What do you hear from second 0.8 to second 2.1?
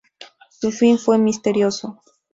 fue misterioso.